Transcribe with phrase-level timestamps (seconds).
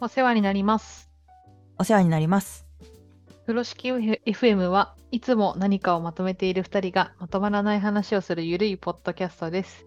[0.00, 1.10] お世話になります。
[1.78, 2.66] お世話になります。
[3.42, 9.86] 風呂敷 FM はいつも何かをまとめている2人がまとまらない話をするゆるいポッドキャストです。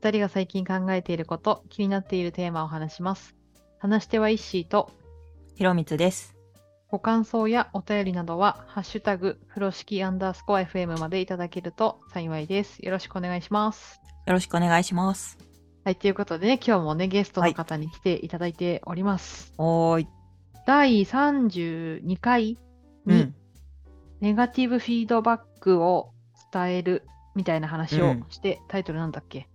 [0.00, 3.36] 2人が最近考えていること、気になっているテーマを話します。
[3.78, 4.90] 話し手はイッシーと、
[5.54, 6.34] ひろみつです。
[6.88, 12.78] ご感想やお便りなどは、ハッシュタグ、風呂敷アンダースコア FM までいただけると幸いです。
[12.80, 14.00] よろしくお願いします。
[14.26, 15.38] よろしくお願いします。
[15.84, 19.52] はい、ということでね、今日もね、ゲストの方に来ていただいております。
[19.58, 20.08] おーい。
[20.64, 22.56] 第32回に、
[23.06, 23.34] うん。
[24.20, 26.12] ネガティブフィードバックを
[26.52, 27.02] 伝える
[27.34, 29.48] みたいな話をうんして、タイトルなんだっけ？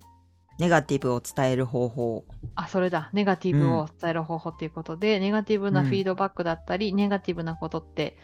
[0.59, 2.25] ネガティブを伝える方法。
[2.55, 3.09] あ、それだ。
[3.13, 8.17] ネガティブを伝える方法っていうことで、ネガティブなフィードバックだったり、ネガティブなことって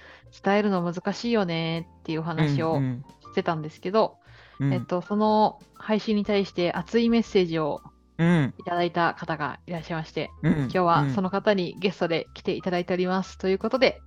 [0.44, 4.18] 伝えるの難しいよねっていう話をうんしてたんですけど、
[4.60, 7.93] うんえっと、その配信に対して熱いメッセージをうん。
[8.17, 10.54] いただいた方がいらっしゃいまして、うん。
[10.54, 13.38] 今日はその、の方にゲストで来ていただいております。
[13.38, 14.02] ということで、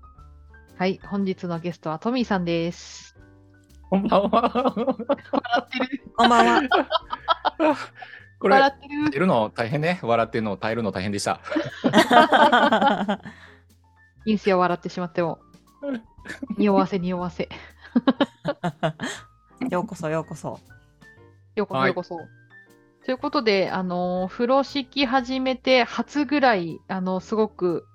[0.79, 3.17] はい、本日のゲストはトミーさんです。
[3.91, 4.31] こんばんは。
[4.31, 4.97] 笑
[5.61, 6.63] ってるこんばんは。
[8.39, 9.99] これ、笑ってる出るの大変ね。
[10.03, 11.41] 笑ってるの耐えるの大変でした。
[14.27, 15.39] いいんすよ、笑ってしまっても。
[16.59, 17.49] 匂わせ、匂わせ。
[19.71, 20.61] ようこそようこそ。
[21.55, 22.19] ようこそ、はいようこそ。
[23.07, 27.87] ということで、あの、風呂敷始めて初ぐらい、あの、すごく、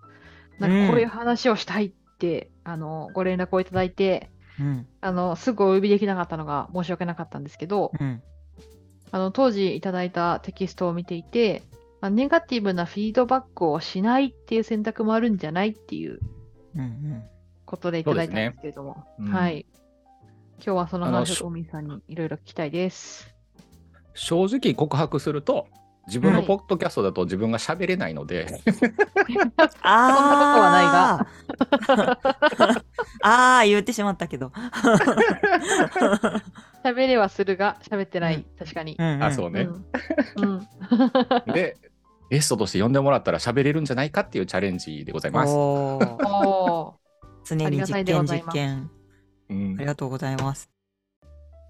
[0.57, 4.87] なんかこういう話をしたいって、あの、ご連絡をいただいて、うん。
[5.01, 8.23] あの、すぐお呼びできなかったのが申し訳なかったんですけど、うん。
[9.11, 11.63] あの、当時いただいたテキストを見ていて、
[11.99, 16.21] まあ、ネガティブなフィードバックをしないっていう選択もあるんじゃないっていう
[16.73, 17.23] うん。
[17.65, 19.65] ことでいただいたんですけれども、そうですねうんはい。
[20.59, 23.40] 今日はその話をトミーさんにいろいろ聞きたいです。
[24.13, 25.67] 正直告白すると、
[26.07, 28.47] 自分はいのポッドキャストだと自分が喋れないので、
[29.83, 31.27] ああ。
[33.21, 34.51] ああ、言ってしまったけど。
[36.83, 38.95] 喋れはするが、喋ってない、うん確かに。
[38.97, 39.69] うんあ、そうね。
[40.37, 40.47] うん。
[40.47, 40.67] うん
[41.53, 41.77] で、
[42.31, 45.53] ゲストとして呼んでもらったら喋れるんじゃないかっていうチャレンジでございます。
[45.53, 46.95] おーお
[47.45, 48.89] 常に実験実験。
[49.49, 50.70] うんありがとうございます。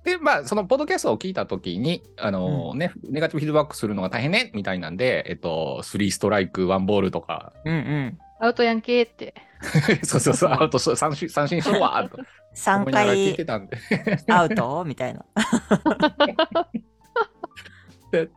[0.03, 8.17] で、まあ、そのポッドキャストを聞いたときに、あのね、ネガティブフィードバックするのが大変ね、みたいなんで、えっと、スリーストライク、ワンボールとか、うんうん。
[8.39, 9.35] アウトヤンケーって。
[10.03, 12.25] そうそうそう、アウトし三振三振しろわ、と思
[12.55, 13.77] 3いながら聞いて回たんで。
[14.33, 14.83] アウト？
[14.85, 15.23] みたいな。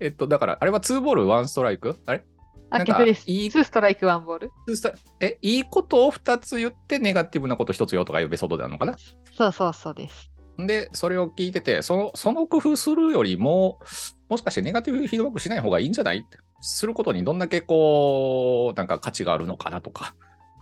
[0.00, 2.00] えっと、だから、あれは2ボール、1ストライク？
[2.06, 2.24] あれ？
[2.70, 3.30] あ、逆です。
[3.30, 4.50] いいツーストライク、ワンボール。
[4.66, 8.96] ツーストえ、いいことを2つ言って、ネガティブなこと1つよとかいうメソッドなのかな？
[9.36, 10.30] そうそうそうです。
[10.58, 13.80] で、それを聞いてて、その、その工夫するよりも、
[14.28, 16.18] もしかしてネガティブフィードバックしない方がいいんじゃない？
[16.18, 20.14] ってすることにどんだけこう、なんか価値があるのかなとか、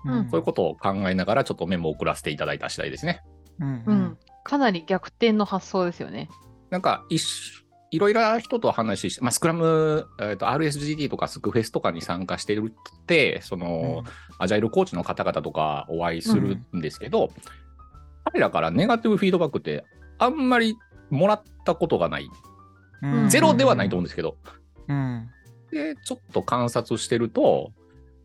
[0.05, 3.23] うんそういうことを考えながらちょっとメモを送らせていただいた次第ですね。
[3.61, 3.93] うんう。
[3.93, 4.19] ん。
[4.43, 6.29] かなり逆転の発想ですよね。
[6.71, 14.03] なんかいし、いろいろな人と話して、まあ、スクラム、えーと、RSGT とかスクフェスとかに参加してるって、その、
[14.39, 17.31] アジャイルコーチの方々とかお会いするんですけど、
[18.25, 19.85] 彼らからネガティブフィードバックって
[20.19, 20.77] あんまり
[21.11, 22.31] もらったことがない。
[23.03, 24.37] うんゼロではないと思うんですけど。
[24.89, 25.29] うん。
[25.71, 27.73] で、ちょっと観察してると、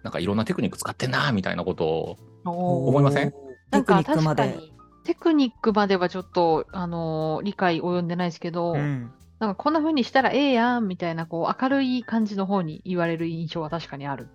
[0.04, 3.34] なんかいろんなテクニック使ってんな、みたいなことを、お思いません？
[3.72, 4.44] なんかテクニックまで。
[4.44, 9.12] 確かに、テクニックまではちょっと、あのー理解及んでないですけど、うん。
[9.40, 14.30] なんかこんな風にしたらええやんみたいな、こう、明るい感じの方に言われる印象は確かにある。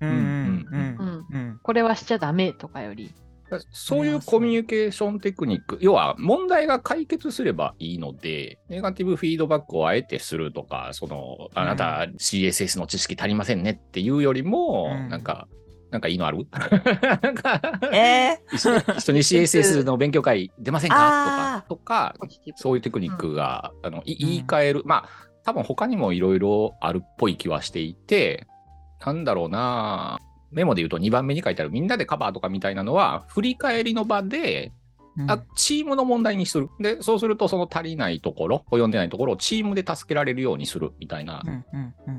[0.00, 1.60] うんうんううんんうん。
[1.62, 3.14] これはしちゃダメとかより。
[3.70, 15.48] そういうコミュニケーションテクニック、要は問題が解決すればいいので、ネガティブフィードバックをあえてするとか、その、あなた CSS の知識足りませんねっていうよりも、うんなんか、
[15.90, 16.46] なんかいいのある？
[17.22, 17.62] なんか
[17.92, 22.54] え一緒に一緒に CSS の勉強会出ませんかとか、とか。
[22.56, 25.08] そういうテクニックが、あのい言い換える、まあ、
[25.44, 28.46] 多分他にもいろいろあるっぽい気はしていて、
[29.04, 30.18] なんだろうな、
[30.50, 34.72] メモで言うと2番目に書いてあるみんなでカバーとかみたいなのは、振り返りの場で、
[35.18, 36.68] うんあチームの問題にする。
[36.78, 41.42] で、そうするとその足りないところ、及んでないところをチームで助けられるようにするみたいな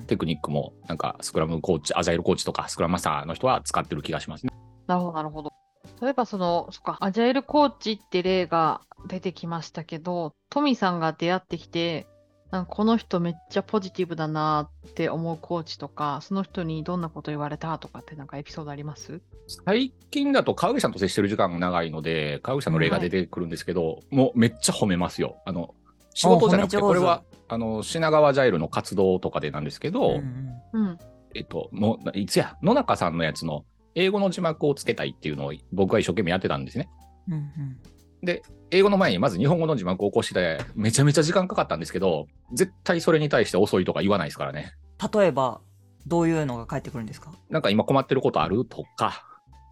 [0.07, 4.51] テクニックも、なんかスクラムコーチ、アジャイルコーチとかスクラムマスターの人は使ってる気がしますね。
[4.87, 5.53] なるほど、なるほど。
[6.01, 12.07] 例えばその、そっか、アジャイルコーチって例が出てきましたけど、トミさんが出会ってきて、
[12.49, 19.21] なんかこの人めっちゃポジティブだなって思うコーチとか、その人にどんなこと言われたとかってなんかエピソードあります？
[19.65, 25.37] 最近だと川口さんと接してる時間が長いので、川口さんの例が出てくるんですけど、もうめっちゃ褒めますよ。
[25.45, 25.75] あの、
[26.13, 30.97] 仕事じゃなくて、これは、あの、品川ジャイルの活動とかでなんですけど、うんうん。
[31.35, 36.89] えっと、のいつや、野中さんのやつの英語の字幕をつけたいっていうのを僕は一生懸命やってたんですね。
[37.27, 37.77] うんうん
[38.23, 38.41] で、
[38.71, 44.73] 英語の前にまず日本語の字幕を起こして、めちゃめちゃ時間かかったんですけど、絶対それに対して遅いとか言わないですからね。
[45.13, 45.61] 例えば、
[46.07, 47.31] どういうのが返ってくるんですか？
[47.49, 48.65] なんか今困ってることある？
[48.65, 49.23] とか、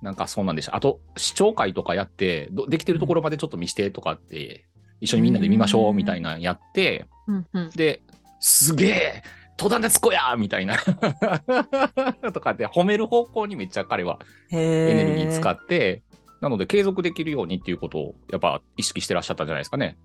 [0.02, 0.76] なんかそうなんでした。
[0.76, 4.66] あと、視聴会とかやって、どできてるところまでちょっと見してとかって、
[5.02, 7.70] 一緒にみんなで見ましょうみたいなのやって、うんうん。
[7.72, 8.02] で、
[8.40, 9.24] すげえ
[9.58, 10.76] 登壇でつこやみたいな
[12.34, 14.20] とかって褒める方向にめっちゃ彼は。
[14.52, 16.04] エネルギー使って、
[16.46, 19.98] なので継続できるようにっていうことをやっぱ意識してらっしゃったんじゃないですかね。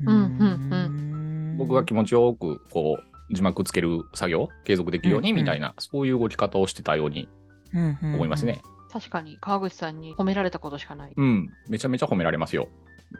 [0.00, 7.28] うんうんうん僕が気持ちよくこう字幕つける作業継続できるようにうんうんみたいな、そういう動き方をしてたように
[8.00, 8.62] 思いますね。
[8.92, 11.12] 確かに川口さんに褒められたことしかない。
[11.16, 12.68] うん、めちゃめちゃ褒められますよ。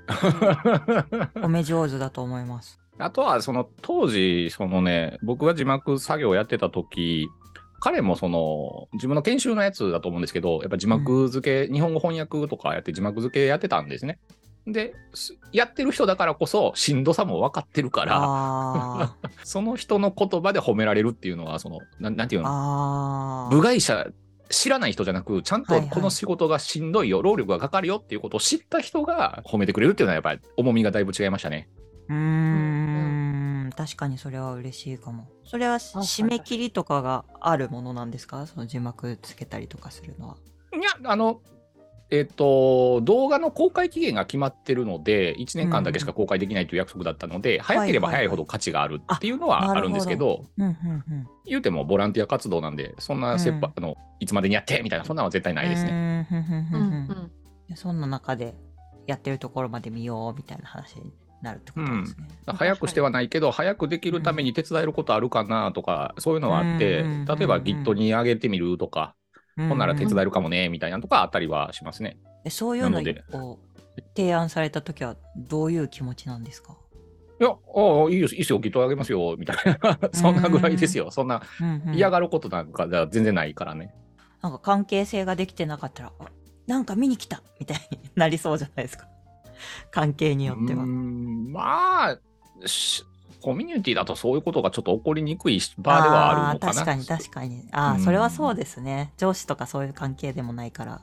[0.06, 2.78] 褒め上手だと思います。
[2.98, 7.28] あとはその当時そのね僕が字幕作業をやってた時
[7.82, 14.20] 彼もその自分の研修のやつだと思うんですけどやっぱ字幕付け、日本語翻訳とかやって字幕付けやってたんですね。
[14.68, 23.48] ですやってる人だからこそしんどさも分かってるからあ その人の言葉で褒められるっていうのはそのなんなんていうーの。
[23.50, 24.06] 部外者
[24.48, 31.68] 知らない人じゃなくちゃんとはいはいこの仕事がしんどいよ、労力がかかるよっていうことを知った人が褒めてくれるっていうのはやっぱり重みがだいぶ違いましたね。
[32.08, 33.21] うーん、
[33.74, 35.28] 確かにそれは嬉しいかも。
[35.44, 38.46] それは締め切りとかがあるものなんですか？
[38.46, 40.36] その字幕つけたりとかするのは。
[40.72, 41.40] いや、あの、
[42.10, 51.28] えっ、と、動画の公開期限が決まってるので、1年間だけしか公開できないという約束だったので、早ければ早いほど価値があるっていうのはあるんですけど、うんうんうん。
[51.46, 56.28] 言うてもボランティア活動なんで、そんな切羽、うんあのいつまでにやってみたいな、そんなのは絶対ないですね。
[57.74, 58.54] そんな中で
[59.06, 62.28] やってるところまで見ようみたいな話になるってことですね。
[62.46, 69.14] 早くしてはないけど、早くできるために手伝えることあるかなとか、そういうのはあって、うん例えば Git に上げてみるとか、
[69.56, 72.16] ほんなら手伝えるかもね、みたいなのとかあったりはしますね。
[72.44, 73.58] えそういうのを
[74.16, 76.76] 提案された時はどういう気持ちなんですか、
[77.40, 77.54] いや、あ
[78.06, 79.98] あ、いいです、いいですよ、Git 上げますよ、みたいな。
[80.12, 81.10] そんなぐらいですよ。
[81.10, 83.94] そんなうんうん嫌がることなんかじゃ全然ないからね。
[84.42, 86.24] なんか関係性ができてなかったら、あ
[86.66, 89.06] なんか見に来たみたいになりそうじゃないですか。
[89.90, 92.18] 関係によってはまあ
[92.66, 93.04] し
[93.40, 96.72] コミュニティだとそういうことがちょっと起こりにくい場ではあるのかな。
[96.72, 97.68] ー確かに確かに。
[97.72, 99.12] ああ、うんそれはそうですね。
[99.16, 101.00] 上司とかそういう関係でもないから。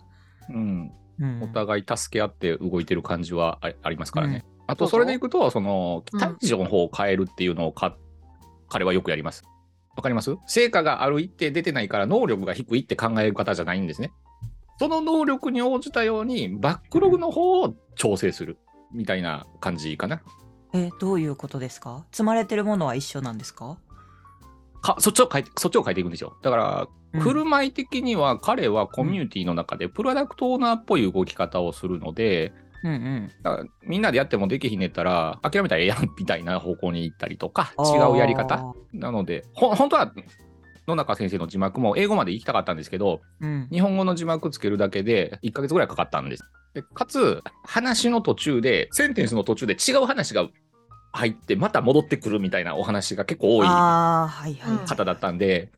[0.49, 4.45] うん、うん、お互い助け合って動いてる感じはあありますからね。
[4.67, 7.97] あと、それでいくと、その、期待値の方を変えるっていうのをか、
[8.69, 9.43] 彼はよくやります。
[9.95, 10.37] わかります？
[10.45, 14.11] 成果がある一定出てないから、能力が低いって考える方じゃないんですね。
[14.79, 18.57] その能力に応じたように、バックログの方を調整する
[18.93, 20.21] みたいな感じかな。
[20.73, 22.05] え、どういうことですか？
[22.11, 23.77] 積まれてるものは一緒なんですか、
[24.81, 26.37] かそっちを変えて、そっちを変えていくんですよ。
[26.41, 32.53] だから、うん振る舞い的には彼はコミュニティの中でプロダクトオーナーっぽい動き方をするので、
[32.83, 33.31] うんうん。
[33.41, 40.13] だからみんなでやってもできひんねったら諦めたらええやんみたいな方向に行ったりとか違うやり方なのでほ本当は
[40.89, 43.67] 野中先生の字幕も英語まで行きたかったんですけどうん。
[43.71, 46.43] 日本語の字幕つけるだけで1ヶ月ぐらいかかったんです。
[46.73, 50.47] でかつ話の途中でセンテンスの途中で違う話が
[51.11, 53.67] 入ってまた戻ってくるみたいなお話が結構多い。
[54.87, 55.71] 方だったんで、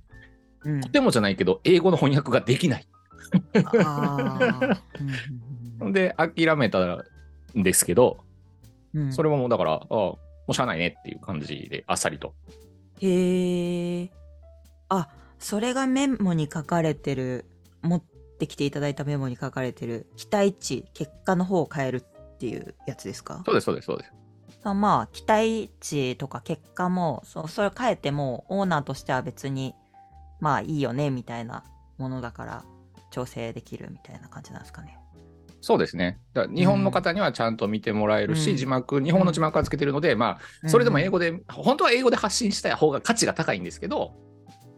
[0.64, 0.82] うん。
[0.82, 2.88] とてもじゃないけど英語の翻訳ができない。
[5.92, 7.04] で諦めたん
[7.64, 8.18] ですけど
[8.94, 9.02] うん。
[9.04, 10.18] うんそれももうだからああも
[10.50, 12.34] うしゃあないねっていう感じであっさりと。
[13.00, 14.12] へえ。
[14.94, 15.08] あ、
[15.40, 17.46] それがメモに書かれてる、
[17.82, 18.04] 持っ
[18.40, 23.42] てきていただいたメモに書かれてる、期待値、結果の方を変えるっていうやつですか？
[23.46, 24.12] そうですそうですそうです。
[24.64, 29.74] あまあ、期待値とか結果も、そうそれ変えても、オーナーとしては別に、
[30.42, 31.64] まあいいよね、みたいな
[31.98, 32.66] ものだから、
[33.12, 34.98] 調整できるみたいな感じなんですかね。
[35.62, 36.20] そうですね。
[36.34, 38.58] だから日本の方にはちゃんと見てもらえるし、うん。
[38.58, 44.16] 字幕、日本語の字幕はつけてるので、まあ、それでも英語で、本当は英語で発信した方が価値が高いんですけど、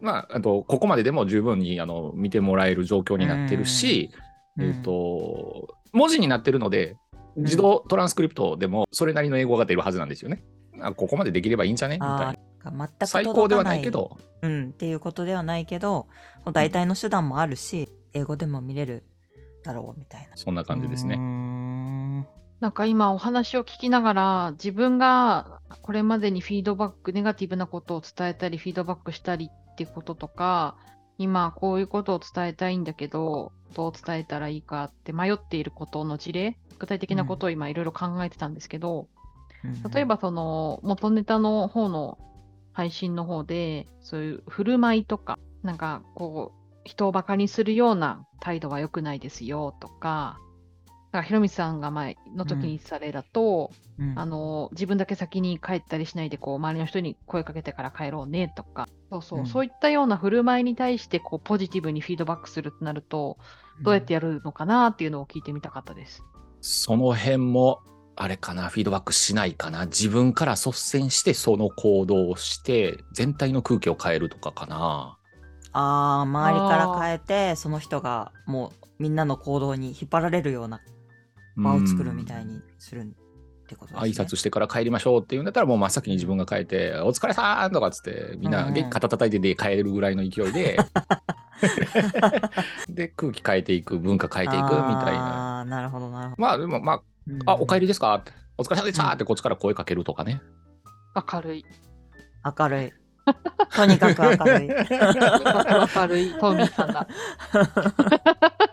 [0.03, 4.11] まあ、あと、ここまででも十分にあの見てもらえる状況になってるし、
[4.57, 6.97] うんえっ、と、文字になってるので、
[7.37, 10.43] 自動トランスクリプトでもそれなりの英語が出るはずなんですよね。
[10.81, 11.95] あここまでできればいいんじゃね？
[11.95, 12.33] みたいあな。
[12.33, 12.37] ー
[12.77, 16.07] 全く最高ではないけど、うん、っていうことではないけど、
[16.51, 19.03] 代替の手段もあるし、英語でも見れる
[19.63, 21.15] だろうみたいなそんな感じですうーね。
[21.17, 22.27] ん
[22.59, 30.75] なんか今お話を聞きながら自分がこれまでにフィードバック、ネガティブなことを伝えたり、フィードバックしたりってこととか、
[31.17, 39.07] 今こういうことを伝えたいんだけど、どう伝えたらいいかって迷っていることの事例、具体的なことを今いろいろ考えてたんですけど、
[39.93, 42.17] 例え、ばその元ネタの方の
[42.73, 50.37] 配信の方で、そういう振る舞いとか、なんかこう、人をバカにするような態度は良くないですよとか、
[51.13, 54.13] なんかひろみさんが前の時に言ってた例だと、うん。
[54.17, 63.37] あの自分だけ先に帰ったりしないでこう周りの人に声かけてから帰ろうねとかそうそう、うんそういったような振る舞いに対してこうポジティブにフィードバックするとなると
[63.81, 66.23] どうやってやるのかなっていうのを聞いてみたかったです。
[66.61, 67.81] その辺も、
[68.15, 69.85] あれかな、フィードバックしないかな。
[69.85, 75.17] 自分から率先してその行動をして、全体の空気を変えるとかかな。
[75.73, 80.81] ああ周りから変えてその人がもうみんなの行動に引っ張られるような
[81.57, 83.03] 場を作るみたいにする
[83.73, 84.23] ってことですね。
[84.23, 90.77] 挨拶してから帰りましょうっていうんだったら、もう真っ先に自分が帰って、お疲れさーんとかっつって、みんなうんうん肩叩いてで帰るぐらいの勢いで、
[92.89, 94.79] で、空気変えていく、文化変えていくみたい
[95.13, 95.57] な。
[95.57, 97.35] ああなるほどなるほまあでも、まど。
[97.45, 98.15] あ、あ、お帰りりですか？
[98.15, 100.41] って、お疲れ様でしたってこっちから声かけるとかね。
[101.31, 101.65] 明るい。
[102.59, 102.91] 明るい。
[103.73, 104.67] とにかく明るい。
[105.95, 107.07] 明るいトミーさんだ。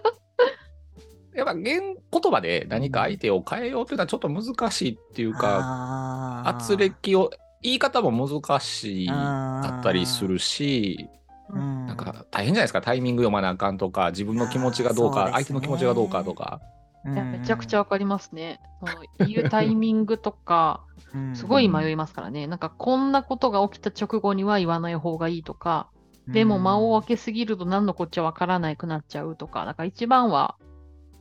[1.40, 7.30] やっぱ言言葉で何か相手を変えようっていうのはちょっと難しいっていうか、圧力を、
[7.62, 11.08] 言い方も難しかったりするし、
[11.48, 16.60] うんなんか大変じゃないですか、タイミング読まなあかんとか、自分の気持ちがどうか、ね相手の気持ちがどうかとか。
[17.06, 18.60] いやめちゃくちゃわかりますね。
[18.80, 20.84] その言うタイミングとか、
[21.32, 22.46] すごい迷いますからね。
[22.46, 25.88] なんかこんなことが起きた直後には言わない方がいいとか、
[26.28, 30.56] でも間を空けすぎると何のこっちゃわからなくなっちゃうとか、なんか一番は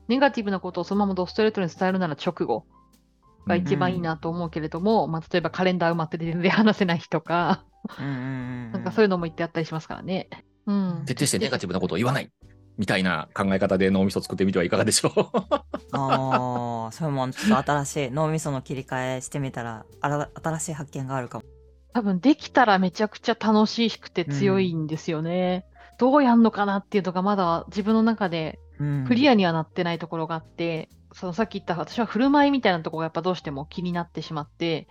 [0.09, 2.65] ネガティブなことをそのままドストレートに伝えるなら直後
[3.47, 7.63] が一番いいなと思うけれども、まあ、例えばカレンダー埋まってて全然話せない日とか、
[7.97, 10.29] うんうんうんなんかそういうのも言ってあったりしますからね。
[10.67, 11.03] うん。
[11.05, 12.29] 徹底してネガティブなことを言わない
[12.77, 15.11] みたいな考え方で脳みそ作ってみてはいかがでしょう。
[15.93, 21.45] ああ、それもちょっと新しい脳みその切り替えしてみたら、あら新しい発見があるかも。
[21.93, 25.65] 多分できたらめちゃくちゃ楽しくて強いんですよね。
[25.97, 28.68] どうやんのかなっていうのがまだ自分の中でうん
[29.07, 34.87] クリアにはなってないところがあって、そのさっき言った私は振る舞いみたいなところがやっぱどうしても気になってしまって、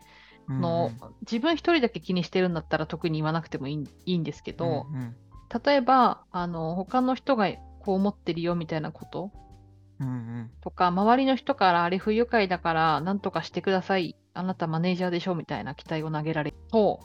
[0.48, 0.90] うんの
[1.20, 5.16] 自分一人だけ気にしてるんだったら特に言わなくてもいいんいいんですけど、うんうん。
[5.62, 9.30] 例えばあの他の人がこう思ってるよみたいなこと
[10.00, 10.50] うんうん。
[10.62, 14.16] とか周りの人からあれ不愉快だから何とかしてください。
[14.32, 17.00] あなたマネージャーでしょみたいな期待を投げられると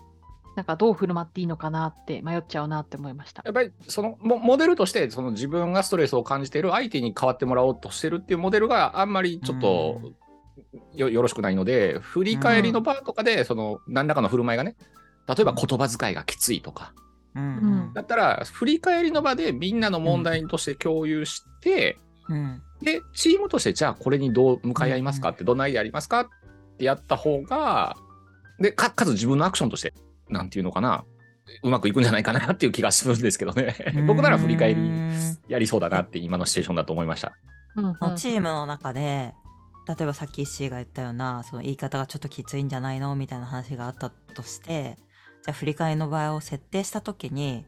[0.56, 3.42] なんかどう振る舞っていいのかなって迷っちゃうなって思いました。
[3.44, 3.52] や。
[3.52, 10.02] っぱりそのモモデルとしてその自分がストレスを感じている相手に変わってもらおうとしてるっていうモデルがあんまりちょっと
[10.94, 14.76] よよろしくないので振り返りの場とかでその何らかの振る舞いがね
[15.28, 16.94] 例えば言葉遣いがきついとか。
[17.36, 17.48] うんう
[17.90, 17.94] ん。
[17.94, 21.98] だったら振り返りの場でみんなの問題として共有して、
[22.30, 22.62] うん。
[22.84, 25.30] でチームとしてじゃあこれにどう向かい合いますか？
[25.30, 25.58] ってどん。
[25.58, 26.20] なアイデアありますか？
[26.20, 26.28] っ
[26.78, 27.96] てやった方が
[28.60, 29.94] でかかつ自分のアクションとして
[30.34, 31.06] なんていうのかな。
[31.62, 33.76] うまくいくんじゃないかなっていう気がするんですけどね。
[34.08, 37.34] 僕なら振り返りうんやりそうだなって今のシチュエーションだと思いました。
[37.76, 37.96] うんうん。
[37.96, 39.34] そのチームの中で
[39.88, 44.98] 例えばさっき石井が言ったようなその言い方がちょっときついんじゃないのみたいな話があったとして
[45.44, 47.66] じゃあ振り返りの場合を設定した時に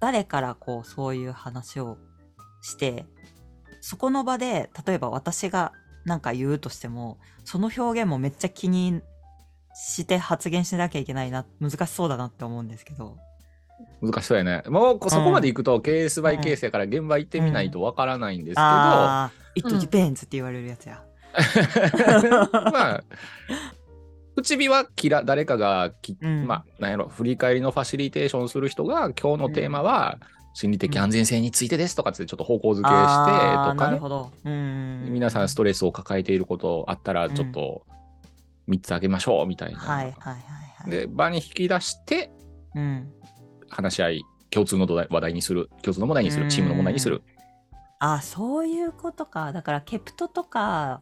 [0.00, 1.98] 誰からこうそういう話を
[2.62, 3.04] して
[3.80, 5.72] そこの場で例えば私が
[6.04, 9.00] なんか言うとしてもその表現もめっちゃ気に
[9.78, 13.18] して発言しなきゃいけないな難しそうだなって思うんですけど。
[14.00, 14.62] 難しそうやね。
[14.68, 21.02] もうこそこまで行くと、ケースバイケースやから現場行ってみないとわからないんですけど、ああ、It うん depends って言われるやつや。
[22.72, 23.04] まあ、
[24.36, 30.18] 口火はきら誰かがき、うんまあ、なんやろ、振り返りのファシリテーションする人が、今日のテーマは、
[30.54, 34.32] 心理的安全性についてですとかってちょっと方向づけしてとかねなるほど。
[34.42, 35.06] うん。
[35.10, 37.82] 皆さんストレスを抱えていることあったら、ちょっと
[38.68, 39.78] 3つあげましょうみたいな。
[39.78, 40.42] はいはいはい
[40.82, 40.90] はい。
[40.90, 42.30] で、場に引き出して、
[42.74, 43.12] うん。
[43.68, 47.22] 話し合い、共通の話題にする、共通の問題にする、うんチームの問題にする。
[47.98, 49.52] あ、そういうことか。
[49.52, 51.00] だから、ケプトとか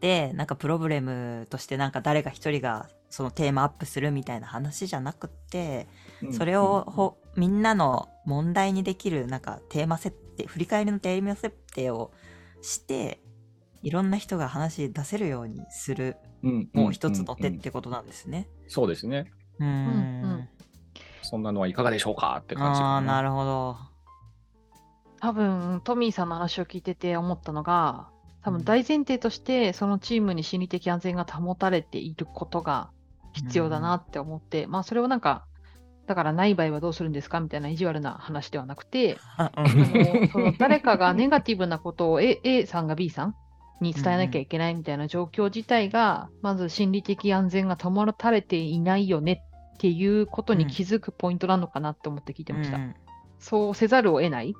[0.00, 5.86] で、なんかプロブレムとして、なんか誰か一人がそのテーマアップするみたいな話じゃなくて、
[6.32, 12.10] それをほ、みんなの問題にできる、なんかテーマ設定、振り返りのテーマ設定を
[12.62, 13.21] して、
[13.82, 18.48] いろんな人が話出せるようにする、うんもう一つの手っうんうんてことなんですね。
[18.68, 19.30] そうですね。
[19.58, 19.68] うん。
[19.68, 20.48] うん
[21.22, 23.76] そんなのはいかがでしょうかって感じかああ、なるほど。
[25.20, 28.08] 多分トミーさんの話を聞いてて思ったのが
[28.42, 32.90] 多分大前提としてそのチームに心理的安全が保たれていることが
[33.32, 35.46] 必要だなって思って、まあそれをなんか
[36.06, 39.18] だからない場合はどうするんですかみたいな意地悪な話ではなくて
[40.32, 43.36] その誰かがネガティブなことを A, A さんが B さん
[43.80, 52.76] に伝えなきゃいけないみたいな状況自体が、まず心理的安全が保たれていないよねっていうことに気づくポイントなのかなって思って聞いてました。
[52.76, 52.94] うん
[53.42, 54.54] そうせざるを得ない。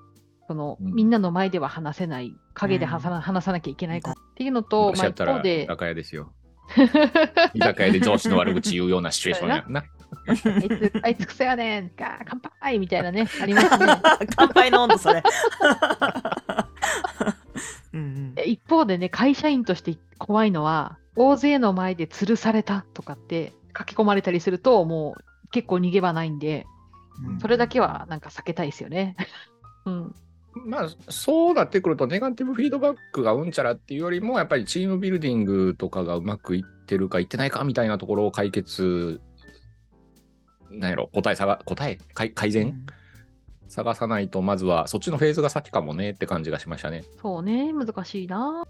[0.48, 6.32] その、うんみんなの前では話せない、陰で話さ,、話さなきゃいけないことっていうのと、まあ、一方で、酒屋ですよ。
[7.54, 9.84] 居酒屋で上司の悪口言うようなシチュエーションやんな。
[10.26, 13.86] あいつ、あいつくせやねん、ガー乾杯みたいなね、ありますね。
[14.36, 15.22] 乾杯の温度それ。
[17.92, 26.66] うんうんで一方でね、会社員として怖いのは、大勢の前で吊るされたとかって書き込まれたりすると、もう結構逃げ場ないんで、
[27.26, 29.16] うんそれだけはなんか避けたいですよね。
[29.84, 30.14] うん。
[30.66, 39.20] まあ、そうなってくると、ネガティブフィードバックがうんちゃらっていうよりも、やっぱりチームビルディングとかがうまくいってるかいってないかみたいなところを解決、
[40.70, 42.74] なんやろ、答え探、答え改改善、
[43.72, 47.04] 探さないと、まずはそっちのフェーズが先かもねって感じがしましたね。
[47.20, 48.64] そうね、難しいな。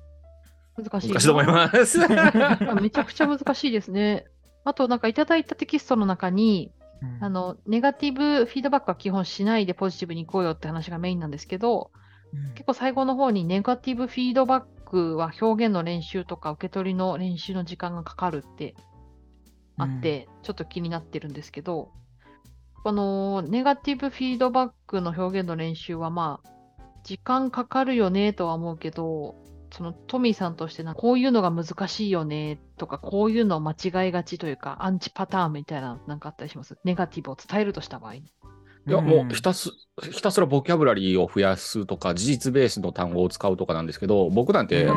[0.77, 1.15] 難しいな。
[1.15, 1.99] 難しいと思います。
[2.81, 4.27] めちゃくちゃ難しいですね。
[4.65, 6.71] あと、なんかいただいたテキストの中に、
[7.03, 12.03] うんあの、ネガティブフィードバックは基本しないでポジティブに行こうよって話がメインなんですけど、うん
[12.55, 18.75] 結構最後の方にネガティブフィードバックは表現の練習とか受け取りの練習の時間がかかるって
[19.77, 21.91] あって、ちょっと気になってるんですけど、
[22.83, 26.49] このネガティブフィードバックの表現の練習はまあ、
[27.05, 29.37] 時間かかるよねとは思うけど、
[29.73, 36.77] そのトミーさんとしてなこういうのが難しいよねとか、こういうの間違いがちというか、アンチパターンみたいななんかあったりします？
[36.85, 38.33] ネガティブを伝えるとした場合に。
[38.89, 39.71] いや、もうひたす
[40.03, 44.89] ひたすらボキャブラリーを増やすとか、事実ベースの単語を使うとかなんですけど、僕なんて、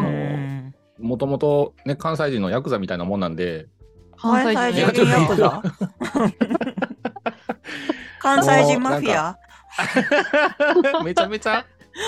[1.00, 3.68] もともとね、関西人のヤクザみたいなもんなんで、
[4.18, 4.92] 関西人ヤ
[5.28, 5.62] クザ？
[8.20, 9.38] 関西人マフィア？
[11.04, 11.66] めちゃめちゃ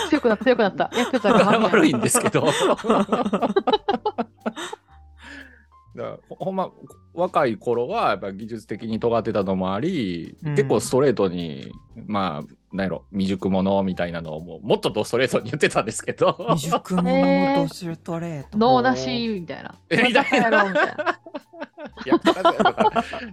[0.10, 0.90] 強くなった、強くなった。
[0.96, 2.48] ヤクザが悪いんですけど。
[5.96, 6.70] だほんま
[7.17, 10.55] 若い頃はやっぱ技術的に尖ってたのもあり、うん。
[10.55, 11.71] 結構ストレートに
[12.05, 16.33] まあなんやろ未熟者みたいなのをもうもっとドストレートに言ってたんですけど。
[16.51, 18.57] 未熟者とストレート。
[18.57, 19.73] 脳なしみたいな。
[19.89, 21.19] えみたいな。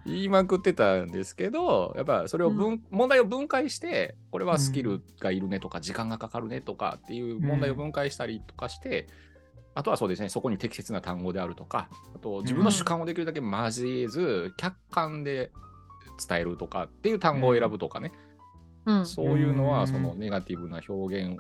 [0.07, 9.09] 言いまくってたんですけどやっぱそれを分、問題を分解してこれはスキルがいるねとか、時間がかかるねとかっていう問題を分解したりとかして、
[9.75, 15.51] あとはそうですねそこに適切な単語であるとかあと自分の主観をできるだけ交えず、客観で
[16.29, 18.13] 伝えるとかっていう単語を選ぶとかね、
[18.87, 19.07] うん。
[19.07, 21.39] そういうのうんはそのネガティブな表現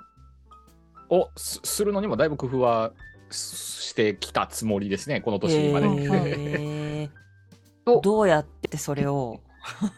[1.08, 2.92] をすするのにもだいぶ工夫は
[3.30, 5.86] してきたつもりですねこの年まで。
[5.86, 7.10] へー。
[7.86, 9.40] おどうやってそれを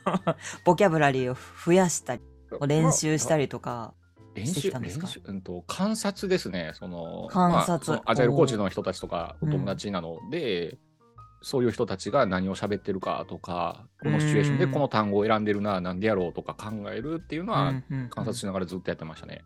[0.65, 2.23] ボキャブラリーを増やしたり
[2.67, 3.95] 練習したりとか。
[3.97, 4.06] して
[4.37, 5.07] 練習きたんですか？
[5.07, 6.73] 練習うんと観察ですね。
[6.75, 10.79] その観察まあそのアジャイルコーチの人たちとかお友達なので、
[11.43, 14.73] そういう人たちが何を喋ってるかとか、このシチュエーションでうん。
[14.73, 17.75] この単語を選んでるな、なんでやろうとか考えるっていうのは、
[18.11, 19.45] 観察ししながらずっとやってましたね。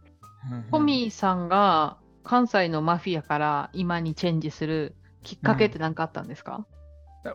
[0.70, 6.64] トミーさんが関西のマフィアから今にチェンジするきっかけって何かあったんですか、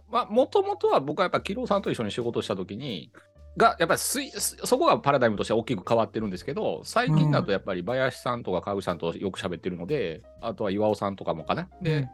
[0.10, 3.12] まあ、もともとは僕はやっぱ、キロさんと一緒に仕事したときに、
[3.58, 11.70] がやっぱりすいそこがパラダイムとして大きく変わってるんですけど、最近だとやっぱり林さんとか川口さんとよく喋ってるので、あとは岩尾さんとかもかな。
[11.82, 12.10] で、うん。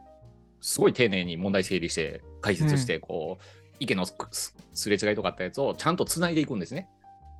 [0.61, 3.43] すごい丁寧に問題整理して、解説して、こう、
[3.79, 6.87] 意見のすれ違いとかあったやつをちゃんとつないでいくんですね。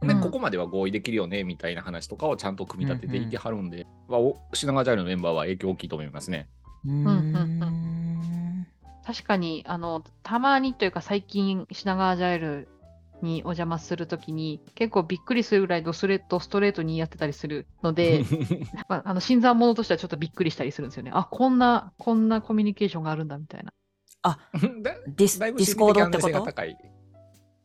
[0.02, 0.22] で、うん。
[0.22, 6.50] ここまでは合意できるよねみたいな話とかをちゃんと組み立てていてはるんで、まあお品川ジャイルのメンバーは影響大きいと思いますね。
[6.84, 7.08] うん。
[7.08, 8.68] うん。
[9.06, 12.68] 確かにあのたまにというか最近品川アジャイル
[13.24, 18.24] にお邪魔するときに結構びっくりするぐらいドスト、ドストレートにやってたりするので
[18.88, 21.12] まあ、あの新参者としてはちょっとびっくりしたりするんですよね。
[21.14, 23.74] あこんなこんなコミュニケーションがあるんだみたいな。
[24.84, 26.52] だディスだいぶディスコードってこと？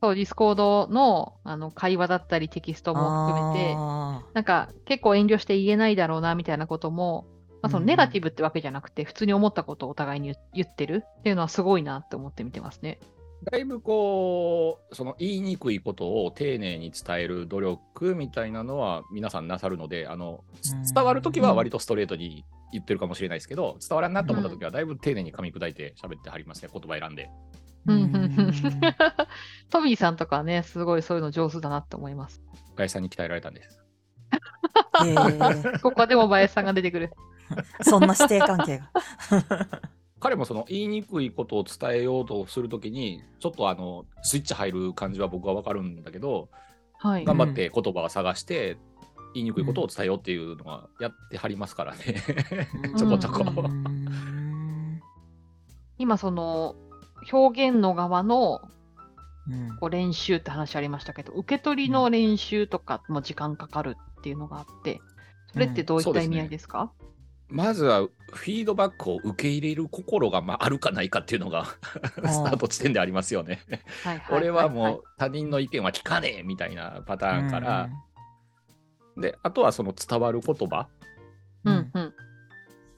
[0.02, 7.26] そうディスコードのあの会話だったりテキストも含めてあなんか結構遠慮して言えないだろうなみたいなことも、
[7.62, 13.00] まあ、そのうんネガティブってわけじゃなくて、普通に思ったことをお互いに言言ってるっていうのはすごいなって思って見てますね。
[13.44, 20.94] だいぶこう、その言いにくいことを丁寧に伝える努力みたいなのは皆さんなさるので、あのうん。
[20.94, 27.14] 伝わるときは割とストレートに言ってるかもしれないですけど、伝わらんなと思ったときはだいぶ丁寧に噛み砕いて喋ってはりますね、言葉選ん。
[27.14, 27.30] で。
[27.86, 28.12] ーうん。
[29.70, 30.16] トミーさん。
[30.16, 32.42] とかね、すごいそういうの上手だなって思います。
[32.76, 33.02] 林さん。
[33.02, 33.54] に鍛えられたん。
[33.54, 33.80] です。
[35.04, 36.64] へーここでも林さん。
[36.64, 37.12] が出てくる。
[37.82, 38.06] そん。
[38.06, 38.90] な師弟関係が。
[40.18, 46.48] 彼もその言いにくいことを伝えようとするときに、ちょっとあのスイッチ入る感じは僕はわかるんだけど、
[46.98, 47.24] はい。
[47.24, 48.78] 頑張って言葉を探して、
[49.34, 51.98] 言いにくいことを伝えようっていうのはやってはりますからね。
[52.96, 53.44] ちょこちょこ。
[53.44, 55.02] うん
[55.98, 56.76] 今その
[57.32, 58.60] 表現の側の
[59.48, 65.00] うんこう練習って話ありましたけど、受け取りの練習とかも時間かかるっていうのがあって、
[65.52, 66.90] それってどういった意味合いですか、
[67.48, 73.60] まずはフィードバックを受け入れる心がまああるかないかっていうのがスタート地点でありますよね。
[74.02, 77.88] はいはい俺はもいう他人の意見は聞かねえみたいなパターンから、
[79.16, 80.88] であとはその伝わる言葉。
[81.64, 81.68] い。
[81.68, 81.90] うん。
[81.94, 82.14] うん。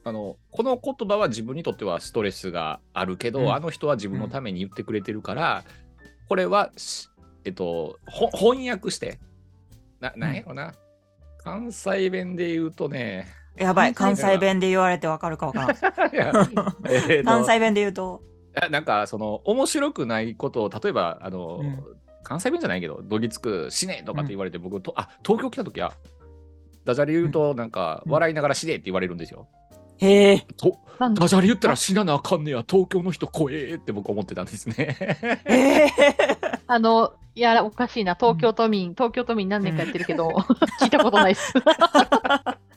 [0.03, 3.53] あのこの言葉は自分にとってはストレスがあるけど、うん。
[3.53, 5.63] あの人は自分のために言ってくれてるから、
[6.27, 7.09] これはし
[7.45, 9.19] えっとほ翻訳して。
[9.99, 10.73] ななんやろな、
[11.43, 13.27] 関西弁で言うとね
[13.59, 15.69] やばい、関関西弁で言われてわかるかわからん。
[15.69, 18.21] えーと関西弁で言うと。
[18.61, 21.83] あなんかその面白くないことを例えばあの、うん
[22.21, 25.93] 関西弁じゃないけどどぎつく死ねとかって言われて、僕とあ東京来た時は
[26.85, 29.47] ダジャレ言うとなんかうん笑いながら死ねって言われるんですよ。
[29.97, 30.45] へえ。
[30.57, 31.21] となんで？
[31.21, 34.97] ダジャレ言ったら死ななあかんねや東京の人怖えって僕思ってたんですね。
[35.45, 35.87] へえ。
[36.67, 38.13] あの、いや、おかしいな。
[38.15, 40.27] 東京都民、東京都民何年かやってるけど、
[40.81, 41.53] 聞いたことないです。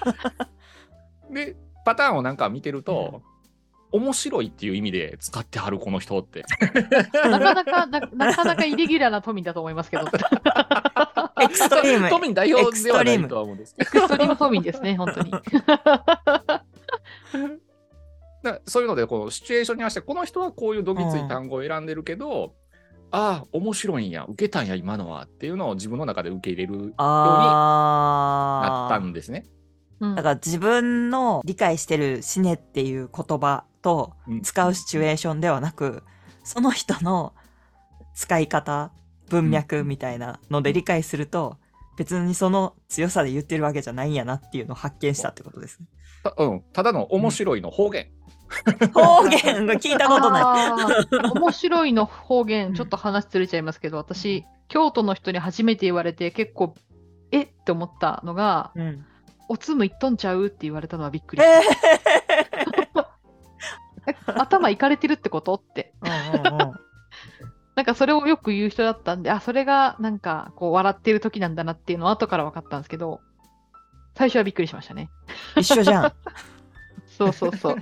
[1.30, 3.22] でパターンをなんか見てると、
[3.92, 6.44] 面白いっていう意味で使ってはるこの人って。
[7.12, 10.04] なかなか、ななかなかイレギュラーな都民だと思いますけど。
[11.42, 12.08] エクストリーム。
[12.08, 13.74] 都民代表ではないとは思うんです。
[13.78, 15.32] エクストリーム都民ですね、本当に。
[18.42, 22.54] だそういうのでこうシチュエーションに合わせてこの人はこういうどぎつい単語を選んでるけど、
[23.10, 28.86] ああ面白いんや受けたんや今のはっていうのを自分の中で受け入れるようにな。
[28.86, 29.44] ったんですね。
[30.00, 36.02] うんだから自分の理解してる死ねっていう言葉とうん使うシチュエーションではなく、
[36.44, 37.34] その人の
[38.14, 38.90] 使い方、
[39.28, 41.56] 文脈みたいなので理解すると、
[41.96, 45.86] 別にその強さで言ってるわけじゃないんやなっていうのを発見したってことですね。
[46.22, 48.08] たうん、ただの面白いの方言。
[48.92, 50.74] 方言が聞いたことな
[51.10, 51.16] い。
[51.34, 56.74] 面白いの方言、ちょっと話ずれちゃいますけど、私、京都の人に初めて言われて、結構、
[57.32, 59.04] えって思ったのが、うん、
[59.50, 61.42] おつむいっとんちゃうって言われたのはびっくり。
[61.42, 61.60] え
[64.06, 65.92] え 頭いかれてるってことって。
[66.02, 66.72] ーうんうんうん
[67.74, 73.20] なんかそれをよく言う人だったんで、あ、それがなんかこう笑ってる時なんだなっていうのは後から分かったんですけど、
[74.14, 75.10] 最初はびっくりしましたね。
[75.56, 76.12] 一緒じゃん。
[77.08, 77.76] そうそうそう。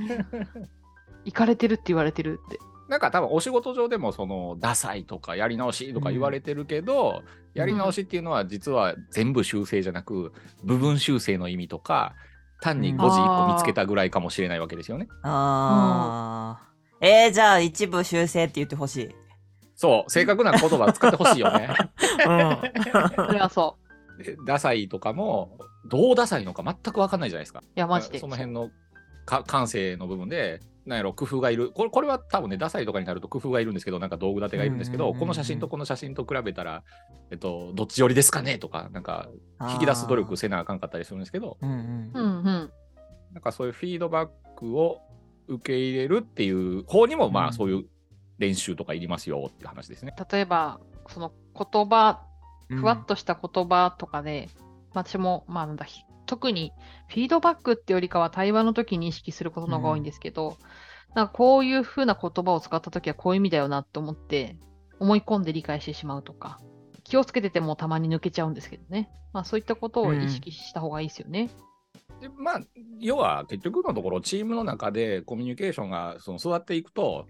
[1.27, 2.59] いかれてるって言われてるって。
[2.89, 7.23] なんか多分お仕事上でもそのダサいとかやり直しとか言われてるけど、
[7.55, 10.33] やり直しっていうのは実は全部修正じゃなく
[10.65, 12.15] 部分修正の意味とか
[12.61, 15.09] 単に誤字1個見つけたぐらいかもしれないわけですよね。
[15.23, 17.07] あー。
[17.07, 19.15] えー、じゃあ一部修正って言ってほしい。
[19.77, 21.69] そう正確な言葉使ってほしいよね。
[22.27, 22.59] うん。
[23.27, 23.77] それはそ
[24.19, 24.23] う。
[24.23, 27.61] でダサいとかもどうダサいのか全く分かんないじゃないですか。
[27.61, 28.19] いや、マジで。
[28.19, 28.71] その辺の
[29.25, 31.71] か感性の部分で、なんやろ、工夫がいる。
[31.71, 36.83] これこれは多分ね、ダサいとかになると工夫がいるんですけど、なんか道具立てがいるんですけど、うんうんうんうんこの写真とこの写真と比べたら、
[37.31, 39.29] えっと、どっち寄りですかねとか、なんか、
[39.73, 42.73] 引き出す努力せなあかんかったりするんですけど、うんうんうんうん。
[43.35, 45.01] なんかそういうフィードバックを
[45.47, 47.85] 受け入れるっていう方にも、まうんあそういう
[48.39, 50.15] 練習とかいりますよって話ですね。
[50.33, 52.23] 例えば、その言葉、
[52.71, 54.49] うんふわっとした言葉とかで、
[54.93, 56.73] 私も、まあなんだ、ひ特に
[57.09, 60.59] フィードバックってよりかは対話の時に意識することの方が多いんですけど、
[61.15, 64.57] なんかこういう風な言葉を使った時はこういう意味だよなと思って、
[65.01, 66.61] 思い込んで理解してしまうとか、
[67.03, 69.11] 気をつけててもたまに抜けちゃうんですけどね。
[69.33, 71.51] まあそういったことを意識した方がいいですよね。
[72.21, 72.61] でまあ、
[72.99, 77.27] 要は結局のところ、チームの中でコミュニケーションがその育っていくと、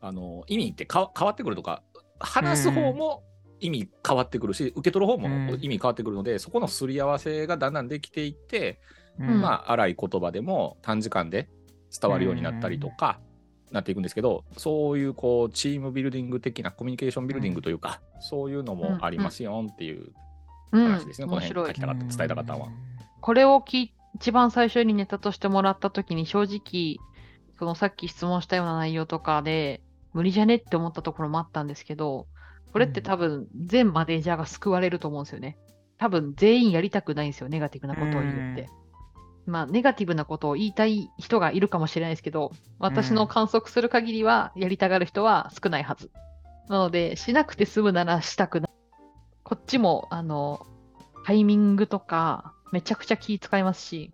[0.00, 1.82] あの意味ってか変わってくるとか、
[2.18, 3.22] 話す方も
[3.66, 5.58] 意味変わってくるし、受け取る方もうん。
[5.60, 8.80] 意味変わってくるので、そこのすり合わせがだんだんできていって、
[9.18, 9.40] うん。
[9.40, 11.48] まあ、荒い言葉でも短時間で
[11.90, 13.20] 伝わるようになったりとか、
[13.72, 20.12] なっていくんですけど、そういうこうチームビルディング的なコミュニケーションビルディングというか、そういうのもありますよっていう
[20.72, 21.72] うん、話ですね、この面白い。
[21.72, 21.80] 辺書き。
[21.80, 22.68] たかった、伝えたかったのは。
[23.20, 26.98] これを聞い一番最初にネタとしてもらった時に正直、
[27.58, 32.26] そのさっき質問したような内容とかで、無理じゃねって思ったところもあったんですけど、
[32.74, 35.56] これって多分全マネージャーが救われると思うんですよね。
[35.96, 38.68] 多分全員やりたくないんですよ、ネガティブなことを言うって。
[39.46, 46.10] まあ、ネガティブなことを言いたい人がいるかもしれないですけど、私の観測する限りは、やりたがる人は少ないはず。
[46.68, 48.70] なので、しなくて済むならしたくない。
[49.44, 50.66] こっちも、あの、
[51.24, 54.12] タイミングとか、めちゃくちゃ気使いますし、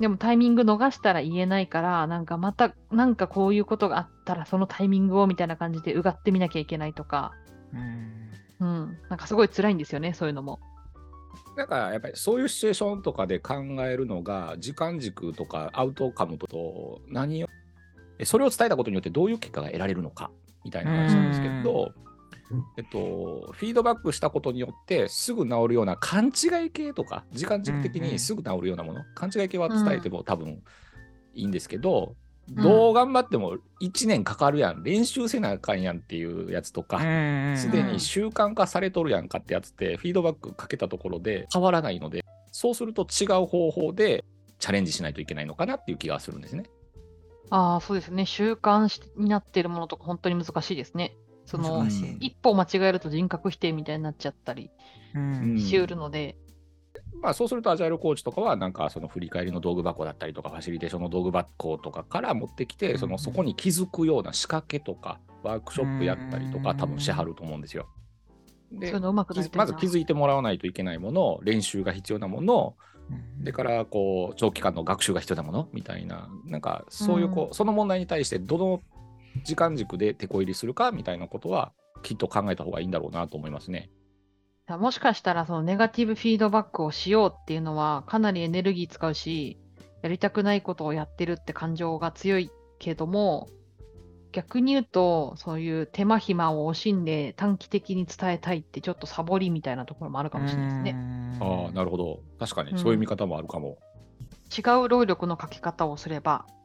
[0.00, 7.32] でもタイミング逃したら言えないから、なんかまた、なんかこういうことがあったら、そのタイミングをみたいな感じでうがってみなきゃいけないとか、
[7.72, 8.24] うん。
[8.60, 10.58] うん、なんかすごい辛いんですよね、そういうのも。
[11.56, 13.54] なんかやっぱりそういうシチュエーションとかで考
[13.86, 17.48] えるのが時間軸とかアウトカムと何を
[18.18, 20.30] えそれを伝えたことによってどういう結果が得られるのか
[20.64, 21.92] みたいな話なんですけど
[22.76, 30.62] えっと、フィードバックしたことによってすぐ治るような勘違い系とか、時間軸的にすぐ治るようなもの、勘違い系は伝えても多分
[31.34, 32.14] いいんですけど、
[32.50, 37.00] んどう頑張っても1年かかるやん、練習せなあかんやんっていうやつとか、
[37.56, 44.24] すでに習慣化されとるやんかってやつって、フィードバックかけたところで変わらないので、そうすると違う方法で
[44.58, 46.64] チャレンジしないといけないのかなっていう気がするんですね。
[47.50, 48.26] ああ、そうですね。
[48.26, 51.16] 習慣しになっているものとか本当に難しいですね。
[51.44, 51.86] その
[52.20, 54.70] 一歩間違えると人格否定みたいになっちゃったり
[55.14, 55.58] うん。
[55.58, 56.36] しうるので、
[57.20, 67.88] まあ、そうすると、アジャイルコーチとかは、なんかその振り返りの道具箱だったりとか、ファシリテーションの道具箱とかから持ってきて、そのそこに気づくような仕掛けとか、ワークショップやったりとか、うん多分しはると思うんですよ。
[68.72, 68.92] で
[69.54, 72.74] まず気づいてもらわないといけないもの、練習が必要なもの、
[73.38, 78.82] でからこう長期間の学習が必要なものみたいな、なんかそういうこう、その問題に対してどの
[79.42, 83.90] 時間軸で手こ入りするかみたいなことは、きっと考えた方がいいんだろうなと思いますね。
[84.68, 89.58] もしかしたらそのネガティブフィードバックをしようっていうのはかなりエネルギー使うし、
[90.02, 93.48] やりたくないことをやってるって感情が強いけども、
[94.32, 101.38] 逆に言うと、そういう手間暇を惜しんで短期的に伝えたいってちょっとサボりみたいなところもあるかもしれないですね。
[101.40, 102.20] ああ、なるほど。
[102.38, 103.78] 確かうんにそういう見方もあるかも。
[104.56, 106.63] 違う労力のかけ方をすれば、うん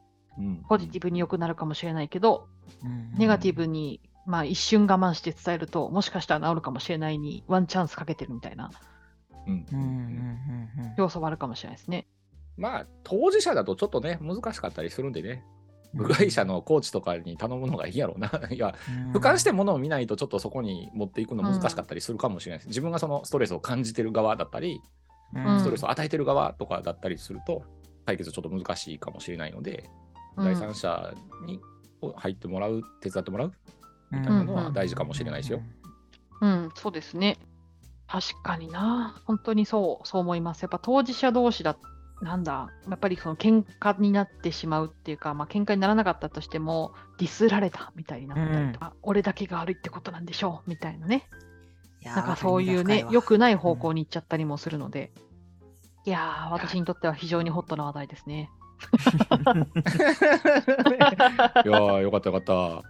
[0.68, 2.48] ポジティブに良くなるかもしれないけど、
[3.16, 8.70] ネガティブに、まあ、一瞬我慢して伝えると、もしかしたら治るかもしれないに、ワンチャンスかけてるみたいな。
[9.46, 9.66] うん。
[9.70, 12.06] うんうんうんうん要素はあるかもしれないですね。
[12.56, 15.44] まあ、当事者だとちょっとね、難しかったりするんでね、
[15.94, 18.30] 部外者のコーチとかに頼むのがいいやろうな。
[18.50, 18.74] いや、
[19.06, 19.12] うん。
[19.12, 22.68] 俯瞰してものを見ないと、ちょっとそこに持っていくの難しかったりするかもしれないです。
[22.68, 24.80] 自分がそのストレスを感じてる側だったり、
[25.34, 25.60] うん。
[25.60, 27.64] ストレスを与えてる側とかだったりすると、
[28.06, 31.14] 解決ちょっと難しいかもしれないので、うん第三者
[31.44, 31.60] に
[32.16, 33.52] 入ってもらう、手伝ってもらう
[34.10, 35.60] みたいなのは大事かもしれないですよ。
[36.40, 37.38] うん、そうですね。
[38.06, 39.14] 確かにな。
[39.24, 40.62] 本当にそう、そう思います。
[40.62, 41.76] やっぱ当事者同士だ、
[42.22, 51.28] なんだ、やっぱりその喧嘩になってしまうっていうか、まあ喧嘩にならなかったとしても、ディスられたみたいになったりとか、俺だけが悪いってことなんでしょうみたいなね。
[52.04, 55.12] なんかそういうね、良くない方向に行っちゃったりもするので、
[56.06, 58.50] いやー、私にとっては非常にホットな話題ですね。
[61.64, 62.82] いやー、よかったよかった。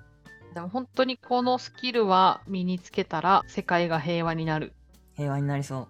[0.55, 4.73] でも本当にこのスキルは身につけたら世界が平和になる。
[5.17, 5.89] 平和になりそう。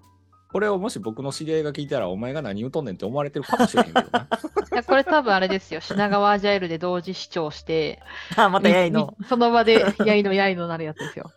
[0.53, 4.27] これをもし僕の知り合いが聞いたら、お前が何言うとんねんって思われてるかもしれへんけどな。
[4.73, 8.03] いやこれ多分あれですよ、品川アジャイルで同時視聴して、
[8.37, 9.15] あ、またやいの。
[9.19, 11.31] みその場で やいのやいのなるやつですよ。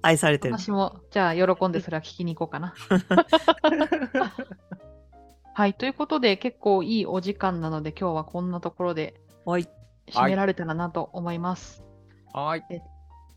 [0.00, 0.58] 愛されてる。
[0.58, 2.72] 私も、じゃあ喜んでそれは聞きに行こうかな。
[5.56, 9.14] はい、ということで結構いいお時間なので今日はこんなところで
[9.46, 9.66] はい。
[10.10, 11.82] 締められたらなと思います。
[12.34, 12.64] はい。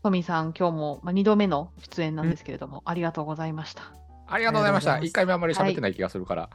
[0.02, 3.84] トミーさん、今日も、まあ、2度目の出演なんですけれども、ありがとうございました。
[4.26, 4.92] ありがとうございました。
[4.92, 6.50] ありがとうございます一回目あんまり喋ってない気がするから。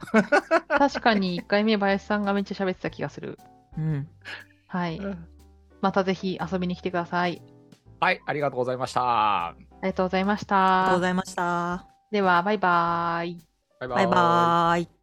[0.68, 3.36] 確かに1回目、林さんがめっちゃ喋ってた気がする。
[3.76, 4.08] うん。
[4.68, 5.00] はい。
[5.80, 7.42] またぜひ遊びに来てください。
[7.98, 9.48] はい、ありがとうございました。
[9.48, 11.00] ありがとうございましありがとうごた。
[11.00, 11.86] ざいました。
[12.12, 13.46] では、バイバーイ。
[13.80, 14.95] バイバイバーイ。